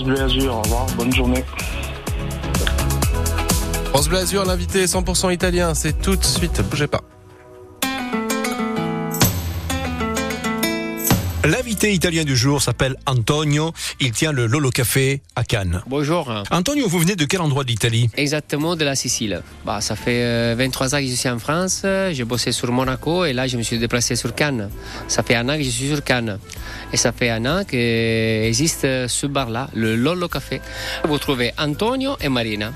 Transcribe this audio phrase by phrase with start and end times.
[0.00, 1.44] Bleu Azur, au revoir, bonne journée.
[3.90, 7.02] France Bleu Azur, l'invité 100% italien, c'est tout de suite, bougez pas.
[11.44, 13.72] L'invité italien du jour s'appelle Antonio.
[13.98, 15.82] Il tient le Lolo Café à Cannes.
[15.88, 16.32] Bonjour.
[16.52, 18.08] Antonio, vous venez de quel endroit de l'Italie?
[18.16, 19.42] Exactement de la Sicile.
[19.66, 21.84] Bah, ça fait euh, 23 ans que je suis en France.
[22.12, 24.70] J'ai bossé sur Monaco et là je me suis déplacé sur Cannes.
[25.08, 26.38] Ça fait un an que je suis sur Cannes.
[26.92, 30.60] Et ça fait un an qu'existe ce bar-là, le Lolo Café.
[31.08, 32.72] Vous trouvez Antonio et Marina.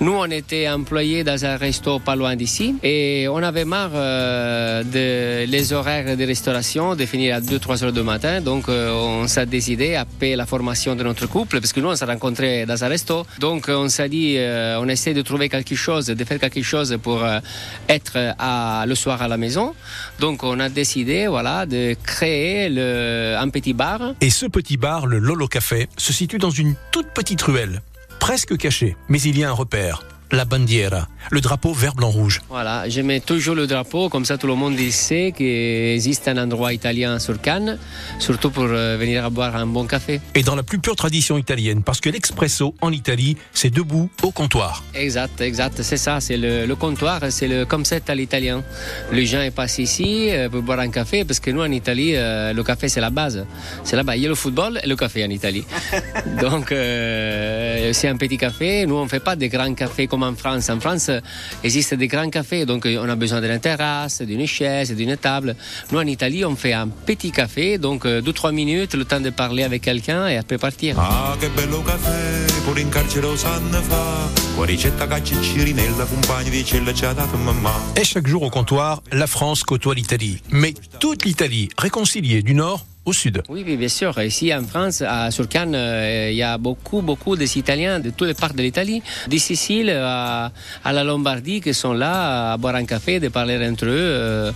[0.00, 4.82] Nous, on était employés dans un resto pas loin d'ici et on avait marre euh,
[4.82, 8.40] de les horaires de restauration, de finir à 2-3 heures du matin.
[8.40, 11.96] Donc, euh, on s'est décidé, après la formation de notre couple, parce que nous, on
[11.96, 13.26] s'est rencontrés dans un resto.
[13.38, 16.96] Donc, on s'est dit, euh, on essaie de trouver quelque chose, de faire quelque chose
[17.02, 17.40] pour euh,
[17.88, 19.74] être à, le soir à la maison.
[20.20, 24.14] Donc, on a décidé, voilà, de créer le, un petit bar.
[24.20, 27.82] Et ce petit bar, le Lolo Café, se situe dans une toute petite ruelle,
[28.28, 28.94] presque cachée.
[29.08, 30.04] Mais il y a un repère.
[30.30, 32.42] La bandiera, le drapeau vert, blanc, rouge.
[32.50, 36.28] Voilà, je mets toujours le drapeau, comme ça tout le monde il sait qu'il existe
[36.28, 37.78] un endroit italien sur Cannes,
[38.18, 40.20] surtout pour euh, venir à boire un bon café.
[40.34, 44.30] Et dans la plus pure tradition italienne, parce que l'expresso en Italie, c'est debout au
[44.30, 44.84] comptoir.
[44.94, 48.62] Exact, exact, c'est ça, c'est le, le comptoir, c'est le concept à l'italien.
[49.10, 52.16] Les gens ils passent ici euh, pour boire un café, parce que nous en Italie,
[52.16, 53.46] euh, le café c'est la base.
[53.82, 55.64] C'est là-bas, il y a le football et le café en Italie.
[56.42, 57.57] Donc euh,
[57.92, 60.68] c'est un petit café, nous on ne fait pas des grands cafés comme en France.
[60.70, 64.94] En France, il existe des grands cafés, donc on a besoin d'une terrasse, d'une chaise,
[64.94, 65.56] d'une table.
[65.90, 69.62] Nous, en Italie, on fait un petit café, donc 2-3 minutes, le temps de parler
[69.62, 70.96] avec quelqu'un et après partir.
[70.98, 74.28] Ah, che bello caffè, pure in carcere lo sanno fa.
[74.56, 77.72] Con ricetta caccia cirinella, compagni di cella ci ha dato mamma.
[77.94, 80.40] Et chaque jour au comptoir, la France côtoie l'Italie.
[80.50, 83.42] Mais toute l'Italie, réconciliée du nord au sud.
[83.48, 84.20] Oui, oui, bien sûr.
[84.22, 88.28] Ici en France, à, sur Cannes, euh, il y a beaucoup, beaucoup d'Italiens de toutes
[88.28, 90.52] les parts de l'Italie, de Sicile à,
[90.84, 93.88] à, la Lombardie, qui sont là à boire un café, de parler entre eux.
[93.90, 94.52] Euh,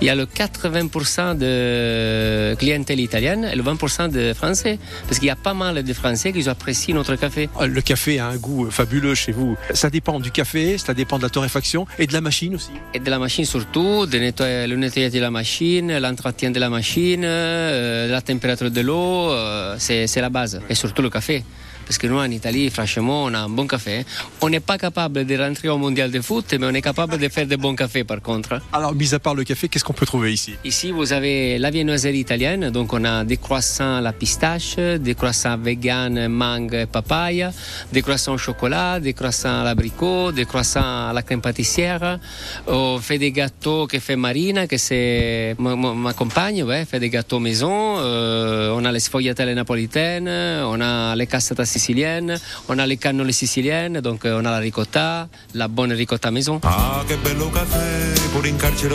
[0.00, 5.28] il y a le 80% de clientèle italienne et le 20% de Français, parce qu'il
[5.28, 7.48] y a pas mal de Français qui apprécient notre café.
[7.60, 9.56] Le café a un goût fabuleux chez vous.
[9.72, 12.72] Ça dépend du café, ça dépend de la torréfaction et de la machine aussi.
[12.94, 16.68] Et de la machine surtout, de nettoyer, le nettoyage de la machine, l'entretien de la
[16.68, 17.22] machine.
[17.24, 19.30] Euh, la température de l'eau,
[19.78, 20.60] c'est la base.
[20.68, 21.44] Et surtout le café.
[21.86, 24.04] Parce que nous, en Italie, franchement, on a un bon café.
[24.40, 27.28] On n'est pas capable de rentrer au mondial de foot, mais on est capable de
[27.28, 28.60] faire de bons cafés par contre.
[28.72, 30.54] Alors, mis à part le café, qu'est-ce qu'on peut trouver ici?
[30.64, 32.70] Ici, vous avez la viennoiserie italienne.
[32.70, 37.46] Donc, on a des croissants à la pistache, des croissants vegan, mangue et papaye,
[37.92, 42.18] des croissants au chocolat, des croissants à l'abricot, des croissants à la crème pâtissière.
[42.66, 47.10] On fait des gâteaux que fait Marina, que c'est ma, ma, compagne, ouais, fait des
[47.10, 47.98] gâteaux maison.
[47.98, 52.38] Euh, on a les sfogliatelle napolitaines, on a les cassettes sicilienne,
[52.68, 56.60] on a les cannoli siciliennes, donc on a la ricotta, la bonne ricotta maison.
[56.62, 57.50] Ah, che bello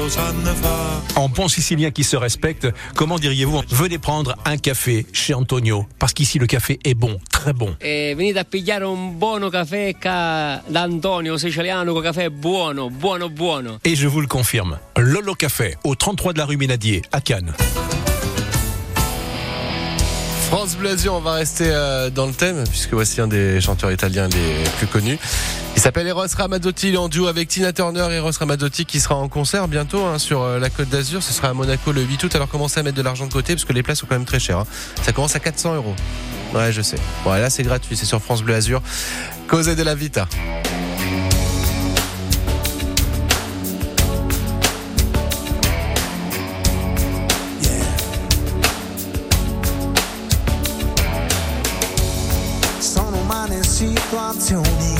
[0.09, 1.01] sanno fa.
[1.15, 6.13] En bon sicilien qui se respecte, comment diriez-vous Venez prendre un café chez Antonio, parce
[6.13, 7.75] qu'ici le café est bon, très bon.
[7.81, 13.29] E venite a pigliare un buono caffè ca da Antonio siciliano, con caffè buono, buono,
[13.29, 13.79] buono.
[13.83, 17.53] Et je vous le confirme, Lolo Café, au 33 de la rue Ménadier, à Cannes.
[20.47, 24.29] France Azur, on va rester euh, dans le thème, puisque voici un des chanteurs italiens
[24.29, 25.19] les plus connus.
[25.75, 28.07] Il s'appelle Eros Ramazzotti, il est en duo avec Tina Turner.
[28.11, 31.21] Eros Ramazzotti qui sera en concert bientôt hein, sur euh, la Côte d'Azur.
[31.21, 32.35] Ce sera à Monaco le 8 août.
[32.35, 34.25] Alors commencez à mettre de l'argent de côté, parce que les places sont quand même
[34.25, 34.59] très chères.
[34.59, 34.67] Hein.
[35.03, 35.95] Ça commence à 400 euros.
[36.55, 36.97] Ouais, je sais.
[37.25, 38.81] Bon, là c'est gratuit, c'est sur France Bleu Azur.
[39.49, 40.29] Cause de la Vita.
[54.17, 54.95] Situazioni,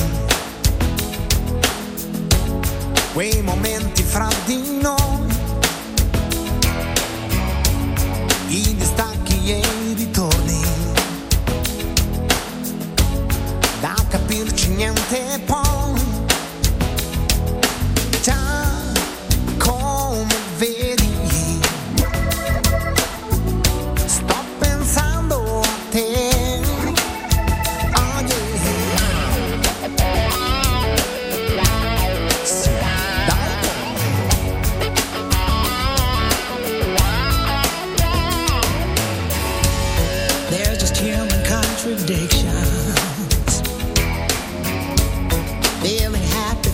[3.13, 5.25] quei momenti fra di noi,
[8.50, 10.61] i distacchi e i ritorni,
[13.80, 16.00] da capirci niente poi,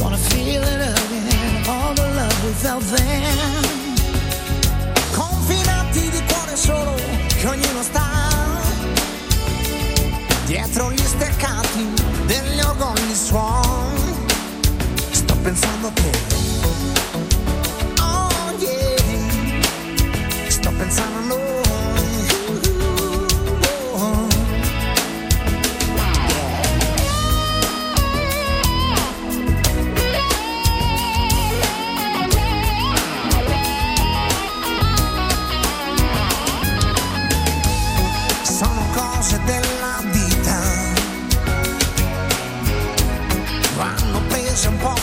[0.00, 3.64] Wanna feel it again, all the love we felt then.
[5.12, 6.94] Confinati di cuore solo,
[7.28, 8.08] che ognuno sta
[10.46, 11.86] dietro gli steccati
[12.26, 13.49] degli orgogli suon.
[44.60, 44.94] 想跑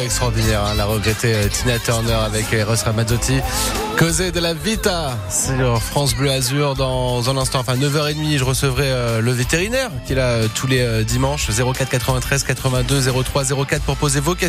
[0.00, 3.40] extraordinaire, hein, la regrettée euh, Tina Turner avec Eros Ramazzotti.
[3.98, 8.84] Causé de la Vita sur France Bleu Azur dans un instant, enfin 9h30, je recevrai
[8.86, 13.44] euh, le vétérinaire qui est là euh, tous les euh, dimanches 04 93 82 03
[13.66, 14.46] 04 pour poser vos questions.